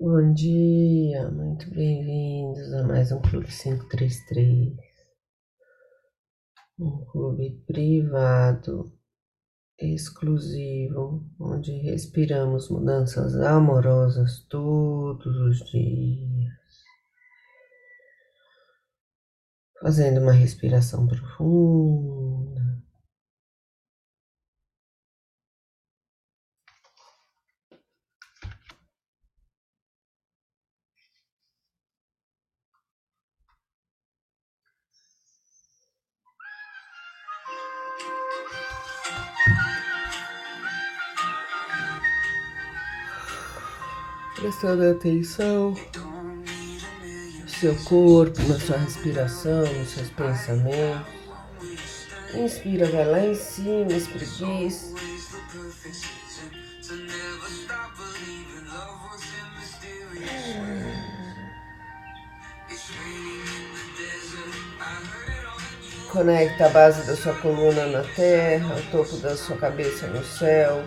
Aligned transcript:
Bom 0.00 0.32
dia, 0.32 1.28
muito 1.28 1.68
bem-vindos 1.70 2.72
a 2.72 2.84
mais 2.86 3.10
um 3.10 3.20
Clube 3.20 3.48
533, 3.48 4.76
um 6.78 7.04
clube 7.06 7.60
privado, 7.66 8.92
exclusivo, 9.76 11.28
onde 11.40 11.72
respiramos 11.78 12.70
mudanças 12.70 13.34
amorosas 13.40 14.46
todos 14.48 15.36
os 15.36 15.68
dias, 15.68 16.52
fazendo 19.80 20.20
uma 20.20 20.32
respiração 20.32 21.08
profunda. 21.08 22.17
Prestando 44.58 44.90
atenção 44.90 45.72
no 47.40 47.48
seu 47.48 47.76
corpo, 47.84 48.42
na 48.48 48.58
sua 48.58 48.76
respiração, 48.76 49.60
nos 49.72 49.90
seus 49.90 50.10
pensamentos. 50.10 51.06
Inspira, 52.34 52.90
vai 52.90 53.06
lá 53.06 53.20
em 53.20 53.36
cima, 53.36 53.92
espreguiça. 53.92 54.94
Conecta 66.10 66.66
a 66.66 66.68
base 66.70 67.06
da 67.06 67.16
sua 67.16 67.34
coluna 67.34 67.86
na 67.86 68.02
terra, 68.02 68.74
o 68.74 68.90
topo 68.90 69.16
da 69.18 69.36
sua 69.36 69.56
cabeça 69.56 70.08
no 70.08 70.24
céu. 70.24 70.84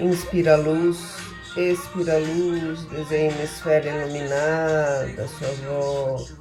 Inspira 0.00 0.54
a 0.54 0.56
luz. 0.56 1.23
Expira 1.56 2.14
a 2.14 2.18
luz, 2.18 2.82
desenha 2.86 3.30
uma 3.30 3.44
esfera 3.44 3.88
iluminada 3.88 5.28
sua 5.28 5.52
volta. 5.68 6.34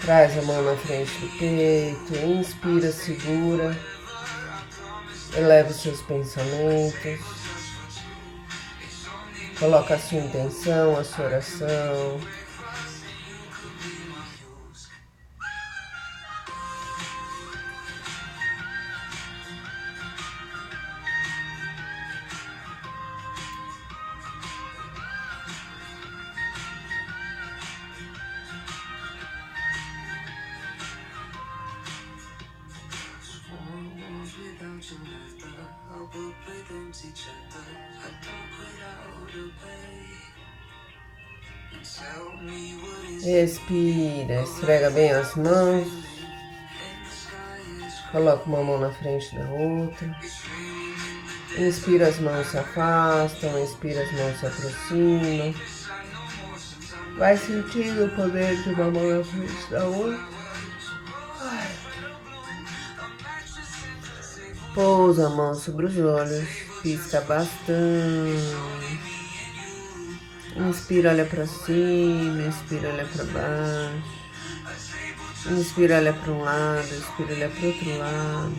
Traz 0.00 0.38
a 0.38 0.42
mão 0.42 0.62
na 0.62 0.76
frente 0.76 1.10
do 1.18 1.38
peito, 1.38 2.14
inspira, 2.24 2.92
segura, 2.92 3.76
eleva 5.36 5.70
os 5.70 5.82
seus 5.82 6.00
pensamentos, 6.02 7.20
coloca 9.58 9.94
a 9.94 9.98
sua 9.98 10.18
intenção, 10.18 10.96
a 10.96 11.02
sua 11.02 11.24
oração. 11.24 12.20
Respira, 43.22 44.42
esfrega 44.42 44.90
bem 44.90 45.10
as 45.10 45.34
mãos. 45.34 45.88
Coloca 48.12 48.44
uma 48.46 48.62
mão 48.62 48.78
na 48.78 48.90
frente 48.92 49.34
da 49.36 49.44
outra. 49.50 50.16
Inspira, 51.58 52.08
as 52.08 52.18
mãos 52.18 52.46
se 52.48 52.58
afastam, 52.58 53.62
expira, 53.62 54.02
as 54.02 54.12
mãos 54.12 54.38
se 54.38 54.46
aproximam. 54.46 55.54
Vai 57.16 57.36
sentindo 57.36 58.06
o 58.06 58.10
poder 58.10 58.60
de 58.62 58.70
uma 58.70 58.90
mão 58.90 59.18
na 59.18 59.24
frente 59.24 59.70
da 59.70 59.84
outra. 59.84 60.34
Pousa 64.74 65.26
a 65.28 65.30
mão 65.30 65.54
sobre 65.54 65.86
os 65.86 65.96
olhos, 65.96 66.48
pisca 66.82 67.20
bastante. 67.20 68.93
Inspira, 70.56 71.10
olha 71.10 71.24
para 71.24 71.46
cima, 71.46 72.42
expira, 72.48 72.88
olha 72.90 73.04
para 73.06 73.24
baixo. 73.24 74.14
Inspira, 75.50 75.96
olha 75.96 76.12
para 76.12 76.30
um 76.30 76.42
lado, 76.42 76.94
expira, 76.94 77.34
olha 77.34 77.50
para 77.50 77.66
outro 77.66 77.98
lado. 77.98 78.54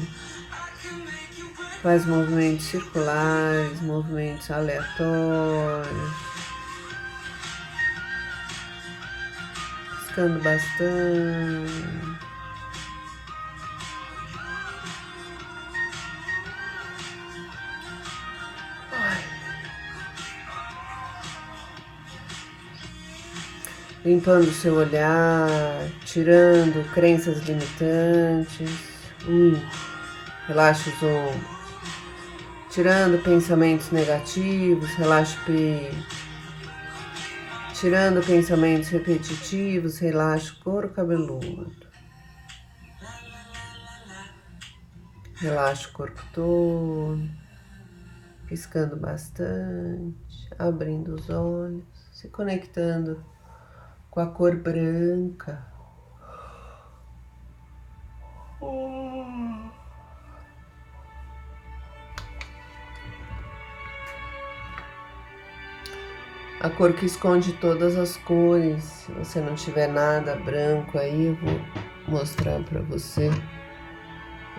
Faz 1.82 2.06
movimentos 2.06 2.66
circulares, 2.66 3.82
movimentos 3.82 4.52
aleatórios. 4.52 6.14
Piscando 10.02 10.44
bastante. 10.44 12.15
Limpando 24.06 24.48
o 24.48 24.54
seu 24.54 24.76
olhar, 24.76 25.90
tirando 26.06 26.88
crenças 26.94 27.40
limitantes. 27.40 28.70
Hum, 29.28 29.60
relaxa 30.48 30.92
os 30.92 31.04
ombros. 31.04 31.56
Tirando 32.70 33.24
pensamentos 33.24 33.90
negativos, 33.90 34.92
relaxa 34.92 35.42
o 35.42 35.46
peito. 35.46 36.16
Tirando 37.74 38.24
pensamentos 38.24 38.90
repetitivos, 38.90 39.98
relaxa 39.98 40.54
o 40.54 40.64
couro 40.64 40.90
cabeludo. 40.90 41.86
Relaxa 45.38 45.90
o 45.90 45.94
corpo 45.94 46.22
todo, 46.32 47.28
piscando 48.48 48.96
bastante, 48.96 50.48
abrindo 50.60 51.16
os 51.16 51.30
olhos, 51.30 51.84
se 52.12 52.30
conectando 52.30 53.22
com 54.16 54.22
a 54.22 54.28
cor 54.28 54.56
branca. 54.56 55.62
A 66.62 66.70
cor 66.70 66.94
que 66.94 67.06
esconde 67.06 67.52
todas 67.54 67.98
as 67.98 68.16
cores. 68.16 68.84
Se 68.84 69.12
você 69.12 69.42
não 69.42 69.54
tiver 69.54 69.88
nada 69.88 70.38
branco 70.38 70.98
aí, 70.98 71.26
eu 71.26 71.36
vou 71.36 71.60
mostrar 72.08 72.64
para 72.64 72.82
você 72.84 73.30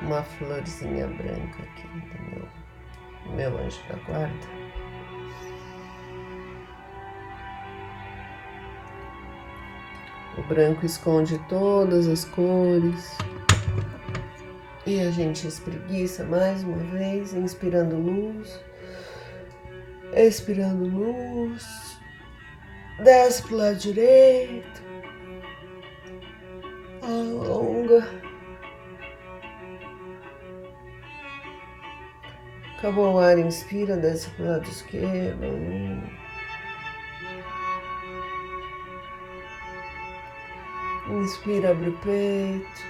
uma 0.03 0.23
florzinha 0.23 1.06
branca 1.06 1.62
aqui 1.62 1.88
do 1.88 3.34
meu, 3.34 3.34
meu 3.34 3.59
anjo 3.59 3.81
da 3.88 3.97
guarda. 4.05 4.66
O 10.39 10.43
branco 10.43 10.85
esconde 10.85 11.39
todas 11.49 12.07
as 12.07 12.25
cores. 12.25 13.17
E 14.87 15.01
a 15.01 15.11
gente 15.11 15.49
espreguiça 15.49 16.25
mais 16.25 16.62
uma 16.62 16.77
vez, 16.77 17.33
inspirando 17.33 17.97
luz, 17.97 18.61
expirando 20.15 20.85
luz. 20.85 21.99
Desce 23.03 23.43
pro 23.43 23.56
lado 23.56 23.77
direito. 23.77 24.83
Alonga. 27.03 28.06
Acabou 32.79 33.15
o 33.15 33.19
ar, 33.19 33.39
inspira, 33.39 33.97
desce 33.97 34.29
pro 34.31 34.44
lado 34.44 34.69
esquerdo. 34.69 35.47
Inspira, 41.08 41.70
abre 41.70 41.91
o 41.91 41.93
peito. 41.99 42.82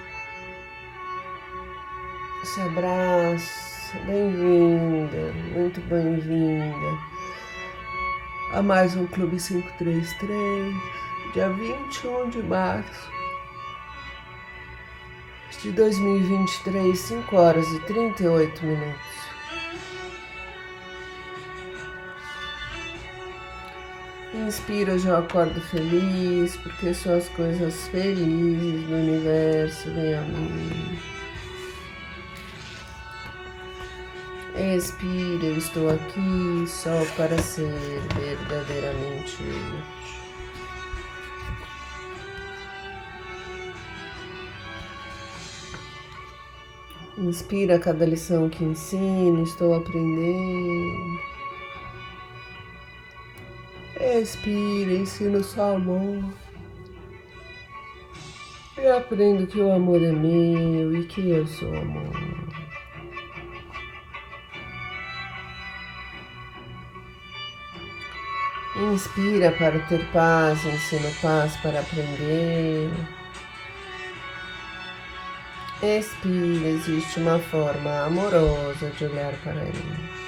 Se 2.43 2.61
abraça. 2.61 3.67
Bem-vinda, 4.05 5.33
muito 5.53 5.79
bem-vinda 5.81 6.99
a 8.53 8.61
mais 8.61 8.95
um 8.97 9.07
Clube 9.07 9.37
533, 9.37 10.75
dia 11.33 11.49
21 11.49 12.29
de 12.29 12.43
março 12.43 13.11
de 15.61 15.71
2023, 15.71 16.99
5 16.99 17.35
horas 17.35 17.65
e 17.67 17.79
38 17.81 18.65
minutos. 18.65 19.16
Inspira, 24.45 24.95
eu 24.95 25.17
acordo 25.17 25.59
feliz, 25.59 26.55
porque 26.57 26.93
só 26.93 27.15
as 27.15 27.27
coisas 27.29 27.87
felizes 27.87 28.87
do 28.87 28.93
universo 28.93 29.89
vêm 29.91 30.13
a 30.13 30.21
mim. 30.21 30.99
Expira, 34.75 35.45
eu 35.45 35.57
estou 35.57 35.89
aqui 35.89 36.65
só 36.67 37.03
para 37.15 37.37
ser 37.41 37.73
verdadeiramente 38.15 39.37
útil. 39.41 39.97
Inspira 47.17 47.79
cada 47.79 48.05
lição 48.05 48.47
que 48.49 48.63
ensino, 48.63 49.41
estou 49.41 49.73
aprendendo. 49.73 51.36
Expira, 53.99 54.93
ensino 54.93 55.43
só 55.43 55.75
amor. 55.75 56.23
Eu 58.77 58.97
aprendo 58.97 59.47
que 59.47 59.59
o 59.59 59.71
amor 59.71 60.03
é 60.03 60.11
meu 60.11 60.95
e 60.95 61.05
que 61.05 61.31
eu 61.31 61.47
sou 61.47 61.75
amor. 61.75 62.37
Inspira 68.93 69.51
para 69.53 69.79
ter 69.87 70.05
paz, 70.11 70.63
ensino 70.63 71.11
paz 71.19 71.57
para 71.57 71.79
aprender. 71.79 72.91
Expira, 75.81 76.67
existe 76.69 77.19
uma 77.19 77.39
forma 77.39 78.05
amorosa 78.05 78.91
de 78.91 79.05
olhar 79.05 79.33
para 79.43 79.55
ele. 79.55 80.26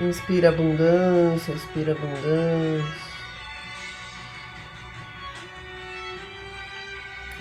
Inspira 0.00 0.50
abundância, 0.50 1.52
expira 1.52 1.90
abundância. 1.90 3.08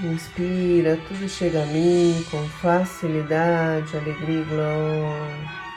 Inspira, 0.04 0.98
tudo 1.07 1.30
chega 1.30 1.62
a 1.62 1.65
mim 1.68 2.25
com 2.31 2.44
facilidade, 2.50 3.95
alegria 3.95 4.42
e 4.42 4.45
glória. 4.45 5.68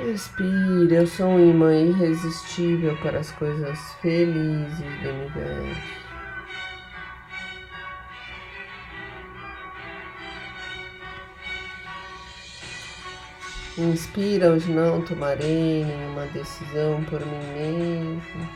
Expira, 0.00 0.96
eu 0.96 1.06
sou 1.06 1.28
um 1.28 1.50
imã 1.50 1.74
irresistível 1.74 2.94
para 2.98 3.20
as 3.20 3.30
coisas 3.30 3.78
felizes 4.02 4.78
do 5.02 5.08
universo. 5.08 6.03
Inspira, 13.76 14.50
hoje 14.50 14.70
não 14.70 15.02
tomarei 15.02 15.84
nenhuma 15.84 16.26
decisão 16.26 17.02
por 17.10 17.20
mim 17.26 17.42
mesmo. 17.56 18.48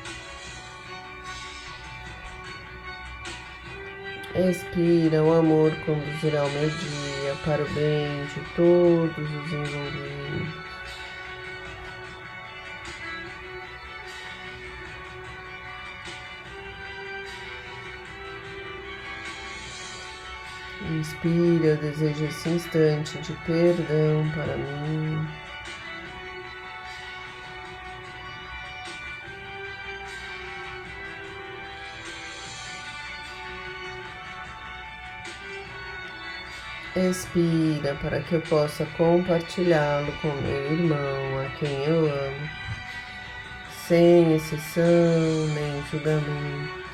Expira, 4.49 5.25
o 5.25 5.35
amor 5.35 5.73
conduzirá 5.85 6.45
o 6.45 6.51
meu 6.51 6.71
dia 6.71 7.35
para 7.45 7.65
o 7.65 7.69
bem 7.75 8.27
de 8.27 8.55
todos 8.55 9.19
os 9.19 9.53
envolvidos. 9.53 10.68
Inspira, 20.99 21.65
eu 21.65 21.77
desejo 21.77 22.25
esse 22.25 22.49
instante 22.49 23.19
de 23.19 23.33
perdão 23.47 24.29
para 24.35 24.57
mim. 24.57 25.29
Expira 36.97 37.95
para 38.03 38.21
que 38.21 38.33
eu 38.33 38.41
possa 38.41 38.85
compartilhá-lo 38.97 40.13
com 40.21 40.33
meu 40.43 40.73
irmão, 40.73 41.41
a 41.41 41.49
quem 41.61 41.85
eu 41.85 42.07
amo, 42.07 42.51
sem 43.87 44.35
exceção 44.35 44.83
nem 45.55 45.81
julgamento. 45.93 46.88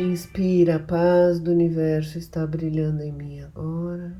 Inspira, 0.00 0.76
a 0.76 0.78
paz 0.78 1.38
do 1.40 1.50
universo 1.50 2.16
está 2.16 2.46
brilhando 2.46 3.02
em 3.02 3.12
mim 3.12 3.42
agora. 3.42 4.16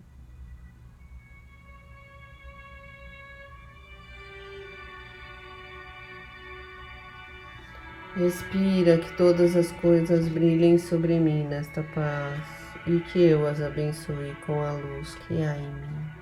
Respira 8.14 8.98
que 8.98 9.16
todas 9.16 9.56
as 9.56 9.72
coisas 9.72 10.28
brilhem 10.28 10.76
sobre 10.76 11.18
mim 11.18 11.44
nesta 11.44 11.82
paz 11.94 12.42
e 12.86 13.00
que 13.00 13.18
eu 13.22 13.46
as 13.46 13.62
abençoe 13.62 14.34
com 14.44 14.60
a 14.60 14.72
luz 14.72 15.14
que 15.26 15.42
há 15.42 15.56
em 15.56 15.66
mim. 15.66 16.19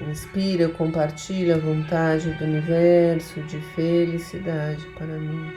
Inspira, 0.00 0.68
compartilha 0.68 1.56
a 1.56 1.58
vontade 1.58 2.30
do 2.34 2.44
universo 2.44 3.42
de 3.42 3.60
felicidade 3.74 4.86
para 4.96 5.18
mim. 5.18 5.52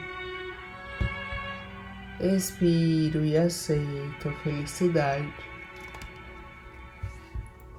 Expiro 2.20 3.24
e 3.24 3.38
aceito 3.38 4.30
a 4.30 4.34
felicidade 4.44 5.32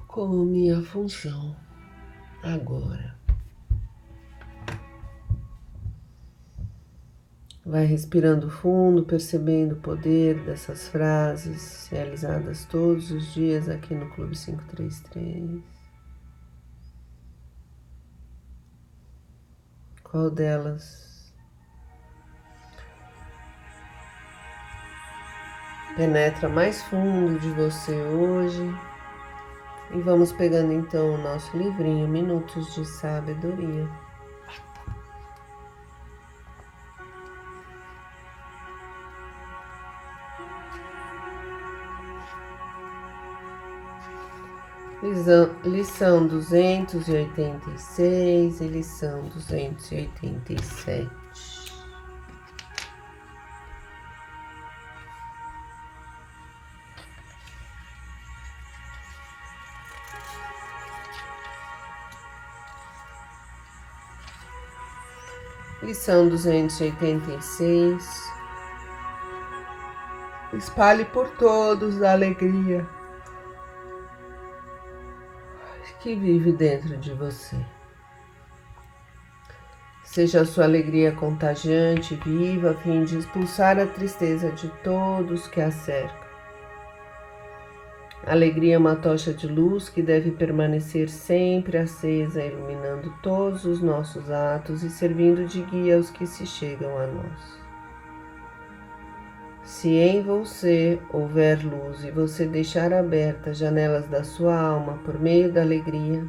como 0.07 0.45
minha 0.45 0.81
função 0.81 1.55
agora. 2.41 3.13
Vai 7.65 7.85
respirando 7.85 8.49
fundo, 8.49 9.03
percebendo 9.03 9.75
o 9.75 9.79
poder 9.79 10.39
dessas 10.43 10.87
frases 10.87 11.87
realizadas 11.89 12.65
todos 12.65 13.11
os 13.11 13.33
dias 13.33 13.67
aqui 13.67 13.93
no 13.95 14.09
Clube 14.11 14.35
533. 14.35 15.72
Qual 20.13 20.29
delas 20.29 21.33
penetra 25.95 26.47
mais 26.47 26.83
fundo 26.83 27.39
de 27.39 27.49
você 27.49 27.99
hoje? 27.99 28.61
E 29.91 29.99
vamos 30.01 30.31
pegando 30.31 30.71
então 30.71 31.15
o 31.15 31.17
nosso 31.17 31.57
livrinho 31.57 32.07
Minutos 32.07 32.75
de 32.75 32.85
Sabedoria. 32.85 33.89
Lição, 45.63 46.25
duzentos 46.25 47.07
e 47.07 47.11
oitenta 47.11 47.69
seis 47.77 48.59
lição 48.65 49.21
duzentos 49.25 49.91
e 49.91 49.95
oitenta 49.95 50.53
e 50.53 50.63
sete. 50.63 51.07
Lição 65.83 66.27
duzentos 66.27 66.81
e 66.81 66.85
oitenta 66.85 67.31
e 67.35 67.41
seis. 67.43 68.33
Espalhe 70.53 71.05
por 71.05 71.29
todos 71.29 72.01
a 72.01 72.13
alegria 72.13 73.02
que 76.03 76.15
vive 76.15 76.51
dentro 76.51 76.97
de 76.97 77.13
você. 77.13 77.55
Seja 80.03 80.41
a 80.41 80.45
sua 80.45 80.65
alegria 80.65 81.13
contagiante 81.13 82.13
viva 82.15 82.71
a 82.71 82.73
fim 82.73 83.05
de 83.05 83.17
expulsar 83.17 83.79
a 83.79 83.87
tristeza 83.87 84.51
de 84.51 84.67
todos 84.83 85.47
que 85.47 85.61
a 85.61 85.71
cercam. 85.71 86.21
Alegria 88.25 88.75
é 88.75 88.77
uma 88.77 88.97
tocha 88.97 89.33
de 89.33 89.47
luz 89.47 89.87
que 89.87 90.01
deve 90.01 90.31
permanecer 90.31 91.09
sempre 91.09 91.77
acesa, 91.77 92.43
iluminando 92.43 93.13
todos 93.23 93.63
os 93.63 93.81
nossos 93.81 94.29
atos 94.29 94.83
e 94.83 94.89
servindo 94.89 95.45
de 95.45 95.61
guia 95.61 95.95
aos 95.95 96.09
que 96.09 96.27
se 96.27 96.45
chegam 96.45 96.97
a 96.97 97.07
nós. 97.07 97.62
Se 99.73 99.89
em 99.97 100.21
você 100.21 101.01
houver 101.11 101.65
luz 101.65 102.03
e 102.03 102.11
você 102.11 102.45
deixar 102.45 102.93
abertas 102.93 103.53
as 103.53 103.57
janelas 103.57 104.07
da 104.07 104.23
sua 104.23 104.55
alma 104.55 104.99
por 104.99 105.19
meio 105.19 105.51
da 105.51 105.61
alegria, 105.61 106.23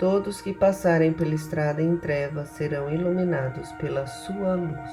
todos 0.00 0.42
que 0.42 0.52
passarem 0.52 1.12
pela 1.12 1.34
estrada 1.34 1.80
em 1.80 1.96
trevas 1.96 2.48
serão 2.50 2.92
iluminados 2.92 3.70
pela 3.74 4.04
sua 4.04 4.56
luz. 4.56 4.90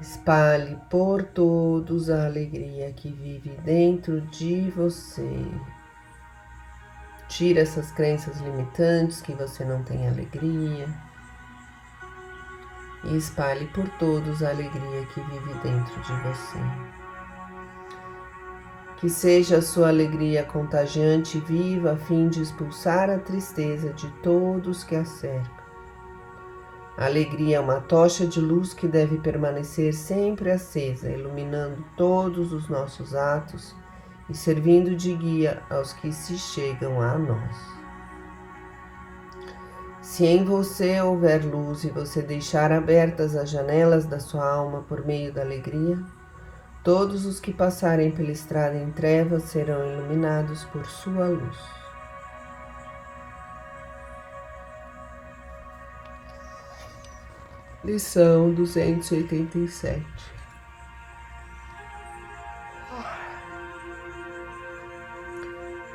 Espalhe 0.00 0.78
por 0.88 1.24
todos 1.24 2.08
a 2.08 2.24
alegria 2.24 2.90
que 2.90 3.10
vive 3.10 3.50
dentro 3.62 4.22
de 4.22 4.70
você. 4.70 5.44
Tire 7.28 7.60
essas 7.60 7.92
crenças 7.92 8.40
limitantes 8.40 9.20
que 9.20 9.34
você 9.34 9.62
não 9.62 9.84
tem 9.84 10.08
alegria 10.08 10.88
e 13.04 13.16
espalhe 13.16 13.66
por 13.68 13.88
todos 13.98 14.42
a 14.42 14.50
alegria 14.50 15.06
que 15.06 15.20
vive 15.20 15.54
dentro 15.62 16.00
de 16.02 16.12
você. 16.22 16.58
Que 18.98 19.08
seja 19.08 19.58
a 19.58 19.62
sua 19.62 19.88
alegria 19.88 20.44
contagiante 20.44 21.38
e 21.38 21.40
viva 21.40 21.92
a 21.92 21.96
fim 21.96 22.28
de 22.28 22.42
expulsar 22.42 23.08
a 23.08 23.18
tristeza 23.18 23.92
de 23.94 24.10
todos 24.22 24.84
que 24.84 24.94
a 24.94 25.04
cercam. 25.04 25.60
A 26.98 27.06
alegria 27.06 27.56
é 27.56 27.60
uma 27.60 27.80
tocha 27.80 28.26
de 28.26 28.40
luz 28.40 28.74
que 28.74 28.86
deve 28.86 29.18
permanecer 29.18 29.94
sempre 29.94 30.50
acesa, 30.50 31.10
iluminando 31.10 31.82
todos 31.96 32.52
os 32.52 32.68
nossos 32.68 33.14
atos 33.14 33.74
e 34.28 34.36
servindo 34.36 34.94
de 34.94 35.14
guia 35.14 35.62
aos 35.70 35.94
que 35.94 36.12
se 36.12 36.36
chegam 36.36 37.00
a 37.00 37.16
nós. 37.16 37.79
Se 40.10 40.26
em 40.26 40.44
você 40.44 41.00
houver 41.00 41.44
luz 41.44 41.84
e 41.84 41.88
você 41.88 42.20
deixar 42.20 42.72
abertas 42.72 43.36
as 43.36 43.48
janelas 43.48 44.06
da 44.06 44.18
sua 44.18 44.44
alma 44.44 44.82
por 44.82 45.06
meio 45.06 45.32
da 45.32 45.42
alegria, 45.42 45.96
todos 46.82 47.24
os 47.24 47.38
que 47.38 47.52
passarem 47.52 48.10
pela 48.10 48.32
estrada 48.32 48.76
em 48.76 48.90
trevas 48.90 49.44
serão 49.44 49.86
iluminados 49.86 50.64
por 50.64 50.84
sua 50.84 51.28
luz. 51.28 51.56
Lição 57.84 58.52
287 58.52 60.39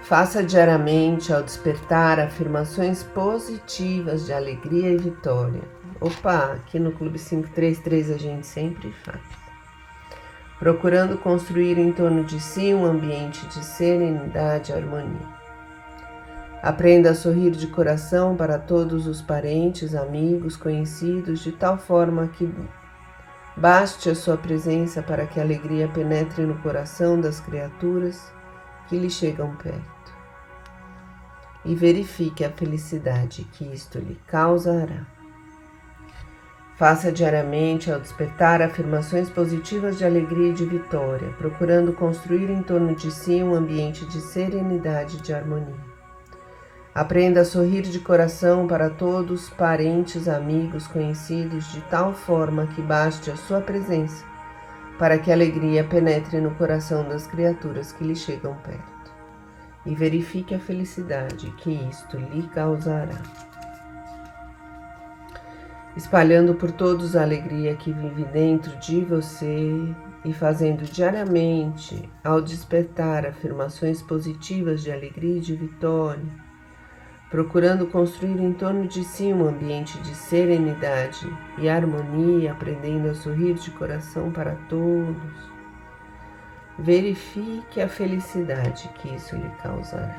Faça 0.05 0.43
diariamente 0.43 1.33
ao 1.33 1.41
despertar 1.41 2.19
afirmações 2.19 3.01
positivas 3.01 4.27
de 4.27 4.33
alegria 4.33 4.91
e 4.91 4.97
vitória. 4.97 5.63
Opa, 5.99 6.53
aqui 6.53 6.77
no 6.77 6.91
Clube 6.91 7.17
533 7.17 8.11
a 8.11 8.17
gente 8.19 8.45
sempre 8.45 8.91
faz. 9.03 9.19
Procurando 10.59 11.17
construir 11.17 11.79
em 11.79 11.91
torno 11.91 12.23
de 12.23 12.39
si 12.39 12.71
um 12.71 12.85
ambiente 12.85 13.47
de 13.47 13.65
serenidade 13.65 14.71
e 14.71 14.75
harmonia. 14.75 15.27
Aprenda 16.61 17.09
a 17.09 17.15
sorrir 17.15 17.49
de 17.49 17.65
coração 17.65 18.35
para 18.35 18.59
todos 18.59 19.07
os 19.07 19.23
parentes, 19.23 19.95
amigos, 19.95 20.55
conhecidos, 20.55 21.39
de 21.39 21.51
tal 21.51 21.79
forma 21.79 22.27
que 22.27 22.47
baste 23.57 24.11
a 24.11 24.13
sua 24.13 24.37
presença 24.37 25.01
para 25.01 25.25
que 25.25 25.39
a 25.39 25.43
alegria 25.43 25.87
penetre 25.87 26.45
no 26.45 26.59
coração 26.59 27.19
das 27.19 27.39
criaturas 27.39 28.31
que 28.87 28.99
lhe 28.99 29.09
chegam 29.09 29.55
perto 29.55 29.94
e 31.65 31.73
verifique 31.73 32.45
a 32.45 32.49
felicidade 32.49 33.47
que 33.53 33.65
isto 33.65 33.97
lhe 33.99 34.19
causará. 34.27 35.05
Faça 36.77 37.11
diariamente 37.11 37.91
ao 37.91 37.99
despertar 37.99 38.61
afirmações 38.61 39.29
positivas 39.29 39.97
de 39.97 40.05
alegria 40.05 40.49
e 40.49 40.53
de 40.53 40.65
vitória, 40.65 41.29
procurando 41.37 41.93
construir 41.93 42.49
em 42.49 42.61
torno 42.61 42.93
de 42.93 43.09
si 43.11 43.41
um 43.41 43.55
ambiente 43.55 44.05
de 44.05 44.19
serenidade 44.19 45.17
e 45.17 45.21
de 45.21 45.33
harmonia. 45.33 45.95
Aprenda 46.93 47.41
a 47.41 47.45
sorrir 47.45 47.81
de 47.81 47.99
coração 47.99 48.67
para 48.67 48.89
todos, 48.89 49.49
parentes, 49.49 50.27
amigos, 50.27 50.87
conhecidos, 50.87 51.71
de 51.71 51.81
tal 51.89 52.13
forma 52.13 52.67
que 52.67 52.81
baste 52.81 53.31
a 53.31 53.35
sua 53.35 53.61
presença 53.61 54.35
para 54.97 55.17
que 55.17 55.29
a 55.29 55.33
alegria 55.33 55.83
penetre 55.83 56.39
no 56.39 56.51
coração 56.51 57.07
das 57.07 57.27
criaturas 57.27 57.91
que 57.91 58.03
lhe 58.03 58.15
chegam 58.15 58.55
perto 58.55 58.94
e 59.85 59.93
verifique 59.93 60.55
a 60.55 60.59
felicidade 60.59 61.51
que 61.57 61.71
isto 61.71 62.17
lhe 62.17 62.43
causará. 62.49 63.21
Espalhando 65.95 66.55
por 66.55 66.71
todos 66.71 67.15
a 67.15 67.21
alegria 67.21 67.75
que 67.75 67.93
vive 67.93 68.25
dentro 68.25 68.75
de 68.77 69.01
você 69.05 69.95
e 70.25 70.33
fazendo 70.33 70.83
diariamente, 70.83 72.09
ao 72.23 72.41
despertar, 72.41 73.25
afirmações 73.25 74.01
positivas 74.01 74.81
de 74.81 74.91
alegria 74.91 75.37
e 75.37 75.39
de 75.39 75.55
vitória, 75.55 76.25
procurando 77.29 77.87
construir 77.87 78.39
em 78.41 78.53
torno 78.53 78.87
de 78.87 79.03
si 79.03 79.31
um 79.31 79.47
ambiente 79.47 79.97
de 79.99 80.15
serenidade 80.15 81.31
e 81.59 81.69
harmonia, 81.69 82.51
aprendendo 82.51 83.09
a 83.09 83.13
sorrir 83.13 83.53
de 83.53 83.71
coração 83.71 84.31
para 84.31 84.55
todos 84.67 85.54
verifique 86.77 87.81
a 87.81 87.87
felicidade 87.87 88.89
que 88.95 89.15
isso 89.15 89.35
lhe 89.35 89.49
causará. 89.61 90.15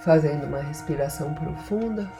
Fazendo 0.00 0.46
uma 0.46 0.60
respiração 0.60 1.34
profunda. 1.34 2.10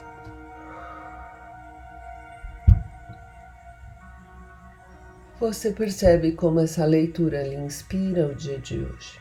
Você 5.39 5.71
percebe 5.71 6.31
como 6.31 6.59
essa 6.59 6.85
leitura 6.85 7.43
lhe 7.43 7.55
inspira 7.55 8.27
o 8.27 8.35
dia 8.35 8.57
de 8.57 8.79
hoje. 8.79 9.19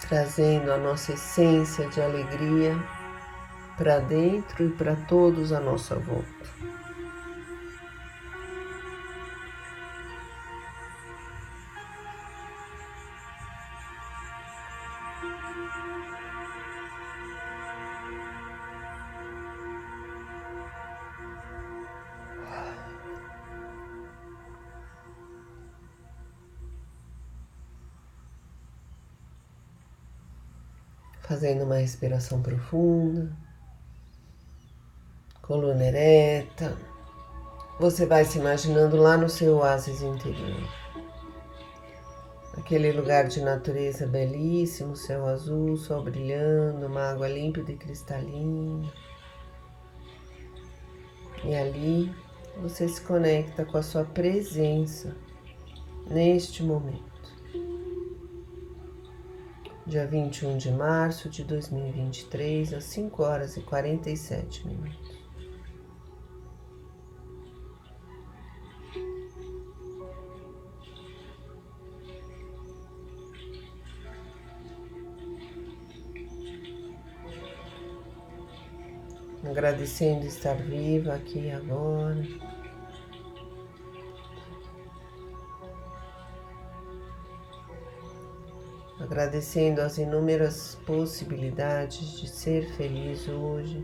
Trazendo 0.00 0.70
a 0.70 0.76
nossa 0.76 1.12
essência 1.12 1.88
de 1.88 2.00
alegria 2.02 2.76
para 3.76 3.98
dentro 3.98 4.64
e 4.64 4.70
para 4.70 4.96
todos 4.96 5.52
à 5.52 5.60
nossa 5.60 5.96
volta. 5.96 6.44
Fazendo 31.22 31.64
uma 31.64 31.76
respiração 31.76 32.40
profunda 32.42 33.43
coluna 35.46 35.84
ereta. 35.84 36.76
Você 37.78 38.06
vai 38.06 38.24
se 38.24 38.38
imaginando 38.38 38.96
lá 38.96 39.16
no 39.16 39.28
seu 39.28 39.56
oásis 39.56 40.00
interior. 40.00 40.62
Aquele 42.56 42.92
lugar 42.92 43.26
de 43.26 43.40
natureza 43.42 44.06
belíssimo, 44.06 44.96
céu 44.96 45.26
azul, 45.26 45.76
sol 45.76 46.02
brilhando, 46.02 46.86
uma 46.86 47.10
água 47.10 47.28
límpida 47.28 47.72
e 47.72 47.76
cristalina. 47.76 48.90
E 51.44 51.54
ali 51.54 52.14
você 52.62 52.88
se 52.88 53.00
conecta 53.00 53.64
com 53.64 53.76
a 53.76 53.82
sua 53.82 54.04
presença 54.04 55.14
neste 56.06 56.62
momento. 56.62 57.12
Dia 59.86 60.06
21 60.06 60.56
de 60.56 60.70
março 60.70 61.28
de 61.28 61.44
2023, 61.44 62.72
às 62.72 62.84
5 62.84 63.22
horas 63.22 63.56
e 63.58 63.60
47 63.60 64.66
minutos. 64.66 65.13
Agradecendo 79.64 80.26
estar 80.26 80.56
viva 80.56 81.14
aqui 81.14 81.50
agora. 81.50 82.22
Agradecendo 89.00 89.80
as 89.80 89.96
inúmeras 89.96 90.78
possibilidades 90.86 92.20
de 92.20 92.28
ser 92.28 92.68
feliz 92.76 93.26
hoje. 93.26 93.82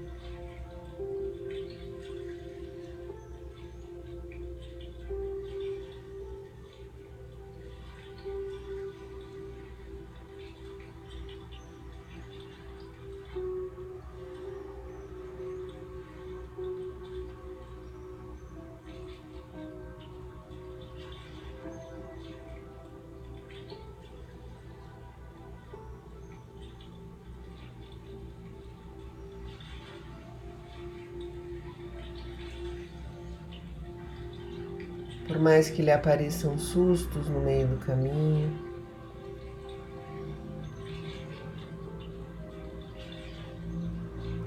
Por 35.31 35.39
mais 35.39 35.71
que 35.71 35.81
lhe 35.81 35.93
apareçam 35.93 36.59
sustos 36.59 37.29
no 37.29 37.39
meio 37.39 37.69
do 37.69 37.77
caminho, 37.77 38.53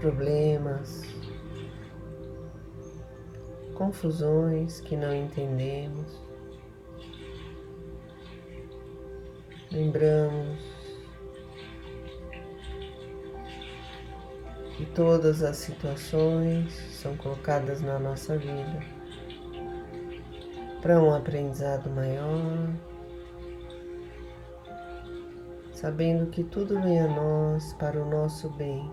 problemas, 0.01 1.03
confusões 3.75 4.81
que 4.81 4.97
não 4.97 5.15
entendemos, 5.15 6.21
lembramos. 9.71 10.59
Que 14.75 14.85
todas 14.87 15.43
as 15.43 15.55
situações 15.55 16.73
são 16.91 17.15
colocadas 17.15 17.79
na 17.79 17.97
nossa 17.97 18.37
vida 18.37 19.02
para 20.83 21.01
um 21.01 21.15
aprendizado 21.15 21.89
maior, 21.89 22.67
sabendo 25.73 26.29
que 26.29 26.43
tudo 26.43 26.77
vem 26.81 26.99
a 26.99 27.07
nós 27.07 27.71
para 27.79 27.97
o 27.97 28.09
nosso 28.09 28.49
bem, 28.49 28.91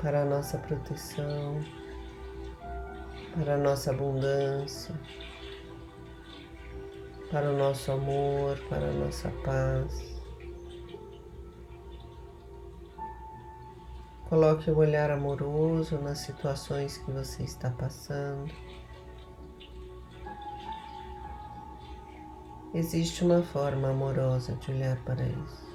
para 0.00 0.22
a 0.22 0.24
nossa 0.24 0.58
proteção, 0.58 1.60
para 3.36 3.54
a 3.54 3.56
nossa 3.56 3.92
abundância, 3.92 4.92
para 7.30 7.48
o 7.48 7.56
nosso 7.56 7.92
amor, 7.92 8.58
para 8.68 8.88
a 8.88 8.92
nossa 8.92 9.30
paz. 9.44 10.20
Coloque 14.28 14.68
o 14.72 14.78
olhar 14.78 15.08
amoroso 15.08 15.98
nas 15.98 16.18
situações 16.18 16.98
que 16.98 17.12
você 17.12 17.44
está 17.44 17.70
passando. 17.70 18.52
Existe 22.74 23.22
uma 23.22 23.42
forma 23.42 23.90
amorosa 23.90 24.54
de 24.54 24.70
olhar 24.70 24.96
para 25.04 25.22
isso. 25.26 25.72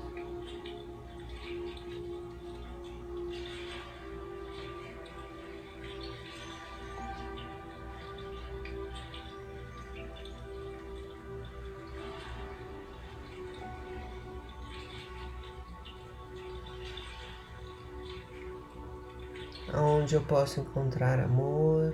Onde 19.72 20.16
eu 20.16 20.22
posso 20.24 20.62
encontrar 20.62 21.20
amor, 21.20 21.94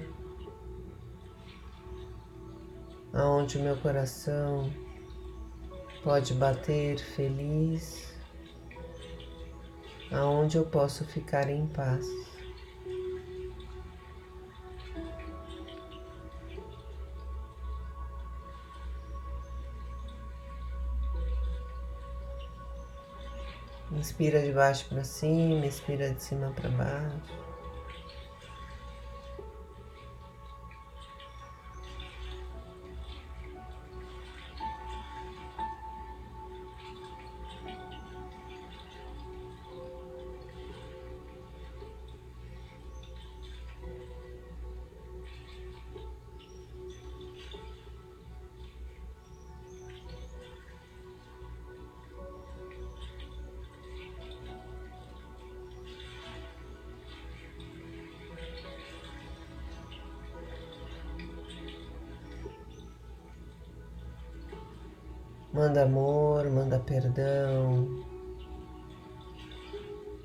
aonde 3.12 3.60
meu 3.60 3.75
coração 3.77 4.72
pode 6.03 6.33
bater 6.33 7.00
feliz, 7.00 8.13
aonde 10.12 10.58
eu 10.58 10.65
posso 10.65 11.06
ficar 11.06 11.49
em 11.49 11.65
paz. 11.67 12.06
Inspira 23.91 24.41
de 24.41 24.51
baixo 24.51 24.89
para 24.89 25.04
cima, 25.04 25.65
expira 25.65 26.13
de 26.13 26.21
cima 26.21 26.51
para 26.51 26.69
baixo. 26.69 27.52
Manda 65.84 66.00
amor, 66.00 66.50
manda 66.50 66.80
perdão, 66.80 68.06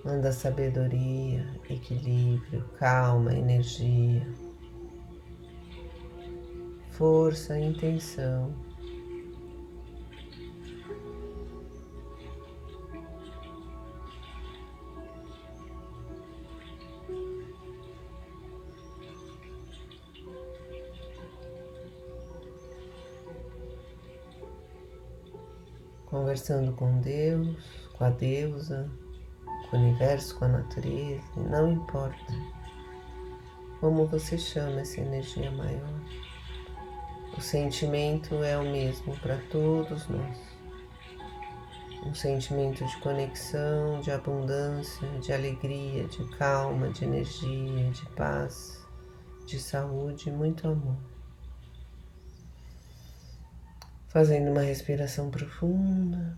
manda 0.04 0.30
sabedoria, 0.30 1.44
equilíbrio, 1.68 2.64
calma, 2.78 3.34
energia, 3.34 4.24
força, 6.92 7.58
intenção. 7.58 8.54
Conversando 26.38 26.72
com 26.72 27.00
Deus, 27.00 27.56
com 27.94 28.04
a 28.04 28.10
deusa, 28.10 28.88
com 29.68 29.76
o 29.76 29.80
universo, 29.80 30.38
com 30.38 30.44
a 30.44 30.48
natureza, 30.48 31.22
não 31.36 31.72
importa 31.72 32.32
como 33.80 34.06
você 34.06 34.38
chama 34.38 34.80
essa 34.80 35.00
energia 35.00 35.50
maior. 35.50 36.00
O 37.36 37.40
sentimento 37.40 38.42
é 38.42 38.56
o 38.56 38.62
mesmo 38.62 39.16
para 39.18 39.36
todos 39.50 40.08
nós. 40.08 40.38
Um 42.06 42.14
sentimento 42.14 42.84
de 42.84 42.96
conexão, 42.98 44.00
de 44.00 44.10
abundância, 44.12 45.08
de 45.20 45.32
alegria, 45.32 46.04
de 46.04 46.24
calma, 46.36 46.88
de 46.88 47.04
energia, 47.04 47.90
de 47.90 48.06
paz, 48.10 48.84
de 49.44 49.58
saúde 49.58 50.28
e 50.28 50.32
muito 50.32 50.68
amor. 50.68 50.96
Fazendo 54.18 54.50
uma 54.50 54.62
respiração 54.62 55.30
profunda. 55.30 56.36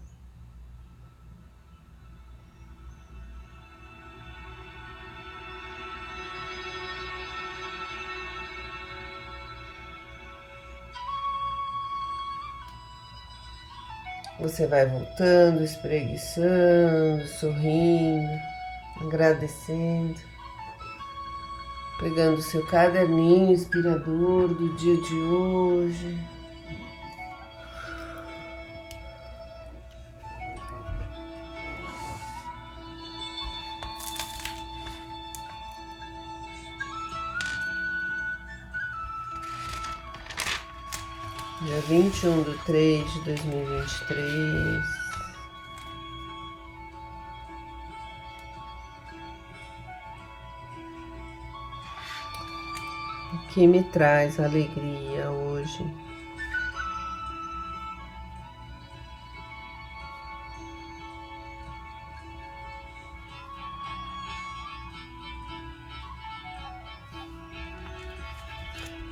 Você 14.38 14.66
vai 14.66 14.84
voltando, 14.84 15.64
espreguiçando, 15.64 17.26
sorrindo, 17.28 18.28
agradecendo, 19.00 20.20
pegando 21.98 22.42
seu 22.42 22.66
caderninho 22.66 23.52
inspirador 23.52 24.48
do 24.48 24.76
dia 24.76 24.96
de 25.00 25.14
hoje. 25.14 26.39
21 41.90 42.44
de 42.44 42.56
3 42.58 43.14
de 43.24 43.34
2023. 43.34 44.84
O 53.32 53.38
que 53.48 53.66
me 53.66 53.82
traz 53.82 54.38
alegria 54.38 55.32
hoje? 55.32 55.84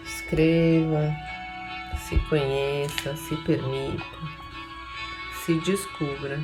Escreva 0.06 1.27
se 2.09 2.18
conheça, 2.21 3.14
se 3.16 3.37
permita, 3.37 4.03
se 5.44 5.55
descubra. 5.61 6.40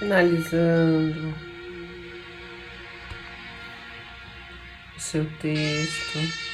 Finalizando 0.00 1.34
o 4.96 5.00
seu 5.00 5.24
texto. 5.38 6.49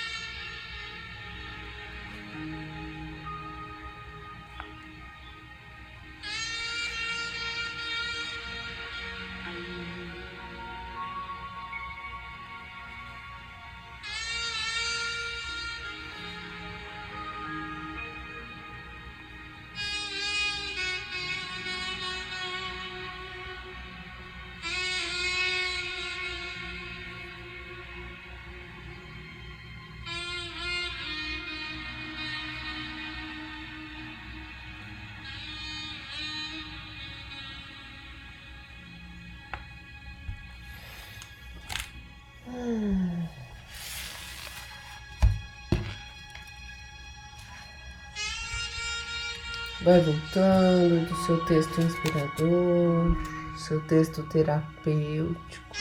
Vai 49.86 50.00
voltando 50.00 51.08
do 51.08 51.16
seu 51.24 51.44
texto 51.44 51.80
inspirador, 51.80 53.16
seu 53.56 53.80
texto 53.82 54.20
terapêutico. 54.24 55.76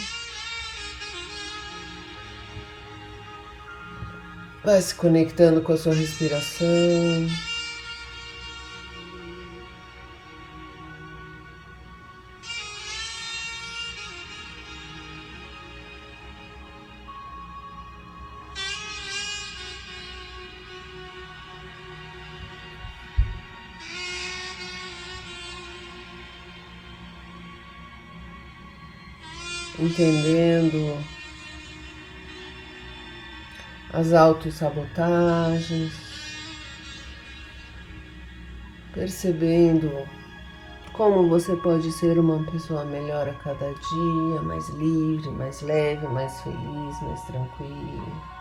Vai 4.63 4.79
se 4.79 4.93
conectando 4.93 5.59
com 5.63 5.73
a 5.73 5.77
sua 5.77 5.95
respiração. 5.95 6.67
Entendendo 29.95 30.97
as 33.93 34.11
autossabotagens, 34.11 35.93
percebendo 38.93 39.89
como 40.91 41.29
você 41.29 41.55
pode 41.55 41.89
ser 41.93 42.19
uma 42.19 42.43
pessoa 42.51 42.83
melhor 42.83 43.29
a 43.29 43.33
cada 43.35 43.73
dia, 43.73 44.41
mais 44.41 44.67
livre, 44.69 45.29
mais 45.31 45.61
leve, 45.61 46.05
mais 46.07 46.41
feliz, 46.41 47.01
mais 47.01 47.21
tranquila. 47.21 48.34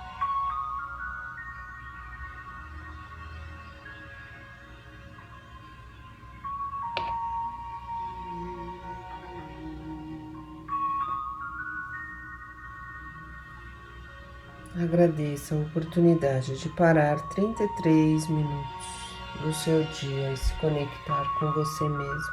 Agradeça 14.95 15.57
a 15.57 15.59
oportunidade 15.59 16.57
de 16.57 16.69
parar 16.69 17.21
33 17.31 18.29
minutos 18.29 18.87
do 19.43 19.53
seu 19.53 19.83
dia 19.83 20.31
e 20.31 20.37
se 20.37 20.55
conectar 20.61 21.25
com 21.37 21.51
você 21.51 21.89
mesmo. 21.89 22.33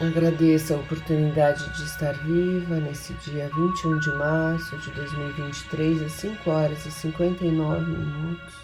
Agradeça 0.00 0.74
a 0.74 0.78
oportunidade 0.78 1.64
de 1.76 1.84
estar 1.84 2.14
viva 2.24 2.80
nesse 2.80 3.12
dia 3.12 3.48
21 3.54 4.00
de 4.00 4.10
março 4.16 4.76
de 4.78 4.90
2023, 4.90 6.02
às 6.02 6.12
5 6.14 6.50
horas 6.50 6.84
e 6.84 6.90
59 6.90 7.92
minutos. 7.92 8.54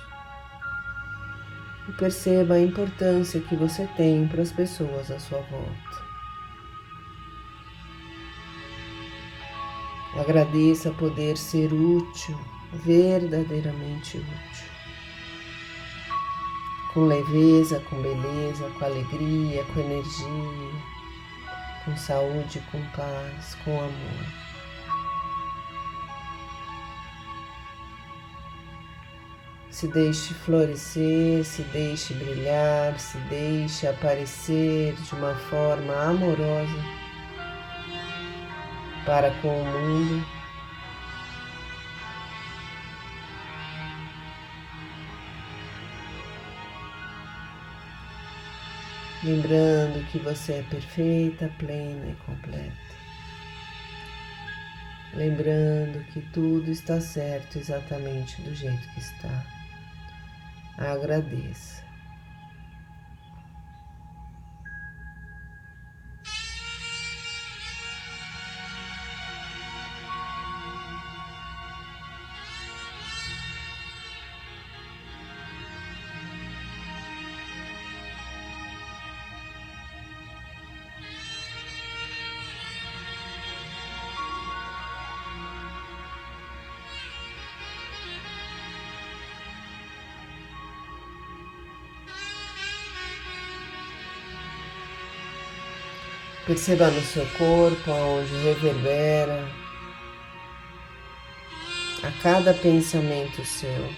E 1.88 1.92
perceba 1.92 2.54
a 2.54 2.60
importância 2.60 3.40
que 3.42 3.54
você 3.54 3.86
tem 3.96 4.26
para 4.26 4.42
as 4.42 4.50
pessoas 4.50 5.08
à 5.08 5.20
sua 5.20 5.38
volta. 5.42 6.03
Agradeça 10.16 10.92
poder 10.92 11.36
ser 11.36 11.72
útil, 11.72 12.38
verdadeiramente 12.72 14.16
útil. 14.16 14.74
Com 16.92 17.06
leveza, 17.06 17.80
com 17.90 18.00
beleza, 18.00 18.70
com 18.78 18.84
alegria, 18.84 19.64
com 19.64 19.80
energia, 19.80 20.70
com 21.84 21.96
saúde, 21.96 22.62
com 22.70 22.80
paz, 22.96 23.56
com 23.64 23.76
amor. 23.76 24.26
Se 29.68 29.88
deixe 29.88 30.32
florescer, 30.32 31.44
se 31.44 31.62
deixe 31.64 32.14
brilhar, 32.14 32.96
se 33.00 33.18
deixe 33.28 33.88
aparecer 33.88 34.94
de 34.94 35.14
uma 35.16 35.34
forma 35.34 35.92
amorosa 35.92 37.03
para 39.04 39.30
com 39.40 39.48
o 39.48 39.64
mundo. 39.64 40.26
Lembrando 49.22 50.04
que 50.10 50.18
você 50.18 50.54
é 50.54 50.62
perfeita, 50.64 51.50
plena 51.58 52.10
e 52.10 52.14
completa. 52.26 52.74
Lembrando 55.14 56.04
que 56.12 56.20
tudo 56.32 56.70
está 56.70 57.00
certo 57.00 57.58
exatamente 57.58 58.42
do 58.42 58.54
jeito 58.54 58.86
que 58.92 59.00
está. 59.00 59.46
Agradeça. 60.76 61.83
Perceba 96.46 96.90
no 96.90 97.00
seu 97.00 97.24
corpo 97.38 97.90
onde 97.90 98.36
reverbera 98.42 99.48
a 102.02 102.22
cada 102.22 102.52
pensamento 102.52 103.42
seu. 103.46 103.90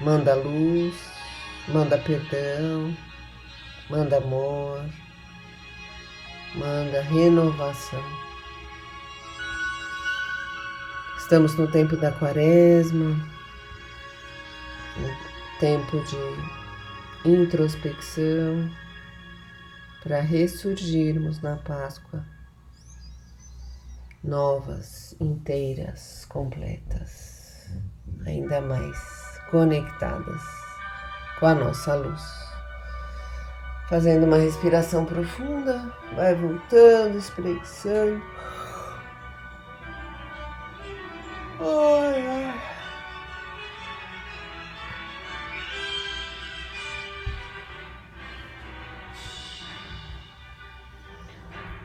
Manda 0.00 0.34
luz, 0.34 0.92
manda 1.68 1.96
perdão, 1.98 2.96
manda 3.88 4.16
amor, 4.16 4.84
manda 6.56 7.00
renovação. 7.02 8.02
Estamos 11.16 11.56
no 11.56 11.70
tempo 11.70 11.96
da 11.96 12.10
quaresma, 12.10 13.16
no 14.96 15.58
tempo 15.60 16.02
de 16.06 17.30
introspecção 17.30 18.68
para 20.02 20.20
ressurgirmos 20.20 21.40
na 21.40 21.56
Páscoa 21.56 22.24
novas, 24.22 25.16
inteiras, 25.20 26.24
completas, 26.28 27.68
ainda 28.26 28.60
mais 28.60 29.40
conectadas 29.50 30.42
com 31.38 31.46
a 31.46 31.54
nossa 31.54 31.94
luz. 31.94 32.22
Fazendo 33.88 34.24
uma 34.26 34.38
respiração 34.38 35.04
profunda, 35.04 35.92
vai 36.14 36.34
voltando, 36.34 37.18
espreguiçando. 37.18 38.22
Ai, 41.60 41.91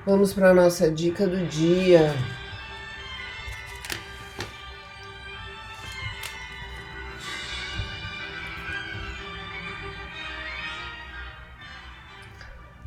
Vamos 0.07 0.31
para 0.31 0.51
a 0.51 0.53
nossa 0.53 0.89
dica 0.89 1.27
do 1.27 1.45
dia. 1.47 2.15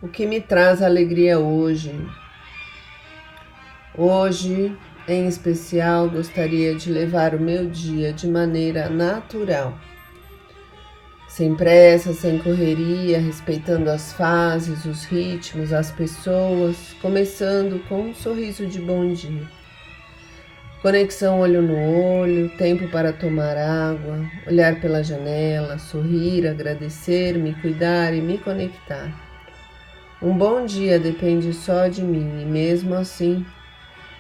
O 0.00 0.09
que 0.09 0.24
me 0.24 0.40
traz 0.40 0.80
alegria 0.80 1.38
hoje? 1.38 1.94
Hoje, 3.94 4.74
em 5.06 5.28
especial, 5.28 6.09
gostaria 6.09 6.74
de 6.74 6.90
levar 6.90 7.35
o 7.35 7.38
meu 7.38 7.68
dia 7.68 8.14
de 8.14 8.26
maneira 8.26 8.88
natural 8.88 9.78
sem 11.40 11.55
pressa, 11.55 12.12
sem 12.12 12.37
correria, 12.37 13.18
respeitando 13.18 13.88
as 13.88 14.12
fases, 14.12 14.85
os 14.85 15.07
ritmos, 15.07 15.72
as 15.72 15.90
pessoas, 15.90 16.94
começando 17.00 17.83
com 17.88 18.11
um 18.11 18.14
sorriso 18.14 18.66
de 18.66 18.79
bom 18.79 19.11
dia. 19.14 19.48
Conexão 20.83 21.40
olho 21.40 21.62
no 21.62 22.18
olho, 22.18 22.50
tempo 22.59 22.87
para 22.88 23.11
tomar 23.11 23.57
água, 23.57 24.22
olhar 24.46 24.79
pela 24.83 25.03
janela, 25.03 25.79
sorrir, 25.79 26.46
agradecer, 26.46 27.38
me 27.38 27.55
cuidar 27.55 28.12
e 28.12 28.20
me 28.20 28.37
conectar. 28.37 29.11
Um 30.20 30.37
bom 30.37 30.66
dia 30.66 30.98
depende 30.98 31.55
só 31.55 31.88
de 31.88 32.03
mim 32.03 32.42
e 32.42 32.44
mesmo 32.44 32.94
assim, 32.94 33.46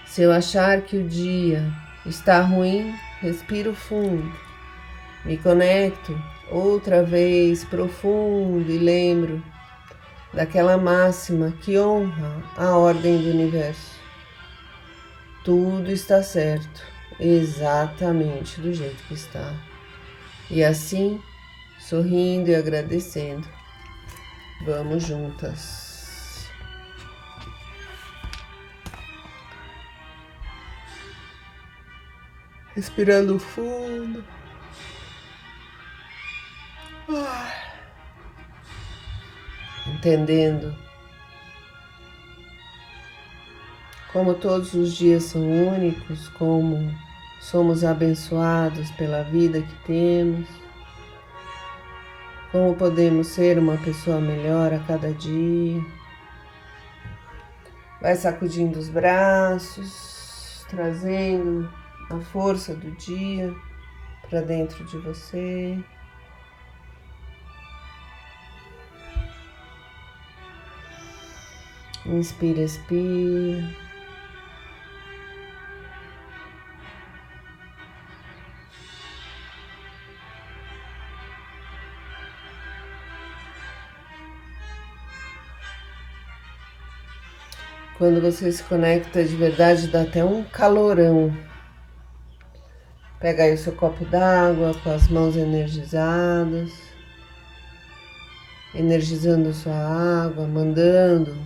se 0.06 0.22
eu 0.22 0.32
achar 0.32 0.80
que 0.80 0.96
o 0.96 1.06
dia 1.06 1.70
está 2.06 2.40
ruim, 2.40 2.94
respiro 3.20 3.74
fundo, 3.74 4.49
me 5.24 5.36
conecto 5.36 6.18
outra 6.50 7.02
vez 7.02 7.64
profundo 7.64 8.70
e 8.70 8.78
lembro 8.78 9.42
daquela 10.32 10.76
máxima 10.76 11.52
que 11.60 11.78
honra 11.78 12.42
a 12.56 12.76
ordem 12.76 13.22
do 13.22 13.30
universo. 13.30 13.98
Tudo 15.44 15.90
está 15.90 16.22
certo, 16.22 16.82
exatamente 17.18 18.60
do 18.60 18.72
jeito 18.72 19.02
que 19.04 19.14
está. 19.14 19.54
E 20.50 20.64
assim, 20.64 21.20
sorrindo 21.78 22.50
e 22.50 22.54
agradecendo, 22.54 23.46
vamos 24.64 25.04
juntas. 25.04 26.48
Respirando 32.74 33.38
fundo. 33.38 34.24
Entendendo 39.86 40.76
como 44.12 44.34
todos 44.34 44.74
os 44.74 44.94
dias 44.94 45.24
são 45.24 45.42
únicos, 45.42 46.28
como 46.30 46.92
somos 47.40 47.84
abençoados 47.84 48.90
pela 48.92 49.22
vida 49.22 49.62
que 49.62 49.74
temos, 49.86 50.48
como 52.52 52.74
podemos 52.74 53.28
ser 53.28 53.58
uma 53.58 53.76
pessoa 53.78 54.20
melhor 54.20 54.72
a 54.72 54.80
cada 54.80 55.12
dia. 55.12 55.80
Vai 58.00 58.16
sacudindo 58.16 58.78
os 58.78 58.88
braços, 58.88 60.64
trazendo 60.68 61.70
a 62.10 62.18
força 62.20 62.74
do 62.74 62.90
dia 62.92 63.54
para 64.28 64.40
dentro 64.40 64.84
de 64.84 64.98
você. 64.98 65.78
Inspira, 72.10 72.62
expira. 72.62 73.62
Quando 87.96 88.20
você 88.20 88.50
se 88.50 88.64
conecta 88.64 89.22
de 89.22 89.36
verdade, 89.36 89.86
dá 89.86 90.02
até 90.02 90.24
um 90.24 90.42
calorão. 90.42 91.32
Pega 93.20 93.44
aí 93.44 93.54
o 93.54 93.58
seu 93.58 93.74
copo 93.74 94.04
d'água 94.06 94.74
com 94.82 94.90
as 94.90 95.06
mãos 95.06 95.36
energizadas, 95.36 96.72
energizando 98.74 99.52
sua 99.54 100.24
água, 100.24 100.44
mandando 100.48 101.36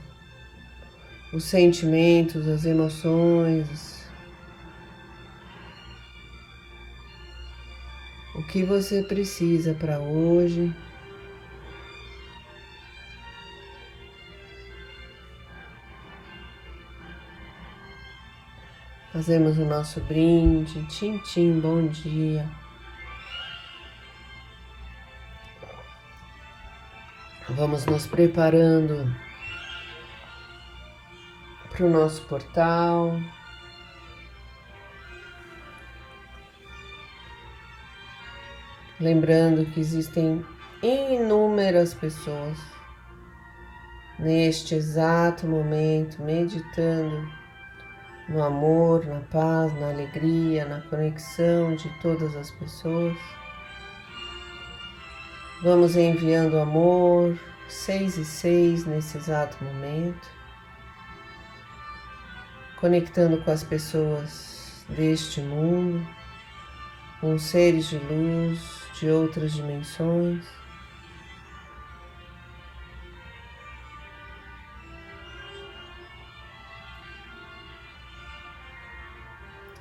os 1.35 1.43
sentimentos, 1.43 2.47
as 2.47 2.65
emoções. 2.65 4.07
O 8.37 8.43
que 8.45 8.63
você 8.63 9.03
precisa 9.03 9.75
para 9.75 9.99
hoje. 9.99 10.73
Fazemos 19.13 19.59
o 19.59 19.65
nosso 19.65 20.01
brinde. 20.03 20.87
Tchim, 20.87 21.61
bom 21.61 21.89
dia. 21.89 22.49
Vamos 27.49 27.87
nos 27.87 28.07
preparando 28.07 29.24
para 31.75 31.87
o 31.87 31.91
nosso 31.91 32.23
portal. 32.27 33.21
Lembrando 39.01 39.67
que 39.67 39.81
existem 39.81 40.45
inúmeras 40.81 41.93
pessoas 41.93 42.57
neste 44.21 44.77
exato 44.77 45.49
momento 45.49 46.23
meditando 46.23 47.29
no 48.29 48.43
amor, 48.43 49.05
na 49.05 49.21
paz, 49.21 49.75
na 49.81 49.91
alegria, 49.91 50.65
na 50.65 50.81
conexão 50.83 51.75
de 51.75 51.89
todas 52.01 52.37
as 52.37 52.53
pessoas. 52.53 53.17
Vamos 55.65 55.97
enviando 55.97 56.57
amor, 56.57 57.37
seis 57.69 58.17
e 58.17 58.25
seis 58.25 58.87
nesse 58.87 59.19
exato 59.19 59.63
momento 59.65 60.34
conectando 62.85 63.43
com 63.43 63.51
as 63.51 63.65
pessoas 63.65 64.85
deste 64.91 65.41
mundo, 65.41 66.07
com 67.19 67.39
seres 67.39 67.89
de 67.89 67.97
luz 67.97 68.61
de 69.01 69.09
outras 69.09 69.55
dimensões. 69.55 70.45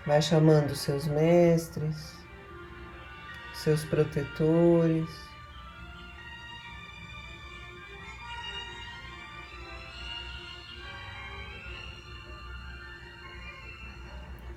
Vai 0.06 0.22
chamando 0.22 0.74
seus 0.74 1.06
mestres, 1.06 2.16
seus 3.54 3.84
protetores. 3.84 5.33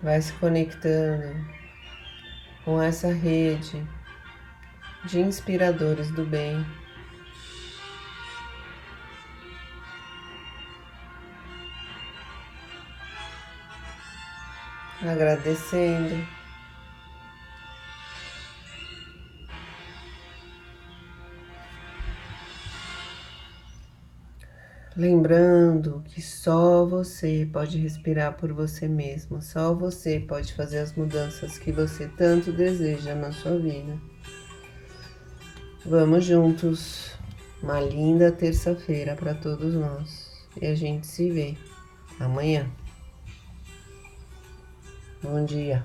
Vai 0.03 0.21
se 0.21 0.33
conectando 0.35 1.35
com 2.65 2.81
essa 2.81 3.13
rede 3.13 3.87
de 5.05 5.21
inspiradores 5.21 6.11
do 6.11 6.25
bem. 6.25 6.65
Agradecendo 15.03 16.27
Lembrando 24.97 26.03
que 26.07 26.23
só 26.23 26.87
você 26.87 27.47
pode 27.53 27.77
respirar 27.77 28.35
por 28.39 28.51
você 28.51 28.89
mesmo, 28.89 29.43
só 29.43 29.75
você 29.75 30.19
pode 30.19 30.55
fazer 30.55 30.79
as 30.79 30.95
mudanças 30.95 31.59
que 31.59 31.71
você 31.71 32.09
tanto 32.09 32.51
deseja 32.51 33.15
na 33.15 33.31
sua 33.31 33.59
vida. 33.59 33.95
Vamos 35.85 36.25
juntos. 36.25 37.15
Uma 37.63 37.79
linda 37.81 38.33
terça-feira 38.33 39.15
para 39.15 39.35
todos 39.35 39.75
nós. 39.75 40.33
E 40.61 40.67
a 40.67 40.75
gente 40.75 41.07
se 41.07 41.31
vê 41.31 41.57
amanhã. 42.19 42.67
Bom 45.23 45.45
dia. 45.45 45.85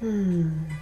Hum. 0.00 0.81